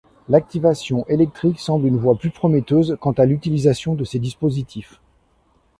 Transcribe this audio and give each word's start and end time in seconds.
L'activation 0.29 1.05
électrique 1.09 1.59
semble 1.59 1.85
une 1.85 1.99
voie 1.99 2.17
plus 2.17 2.31
prometteuse 2.31 2.97
quant 2.99 3.11
à 3.11 3.27
l'utilisation 3.27 3.93
de 3.93 4.03
ces 4.03 4.17
dispositifs. 4.17 4.99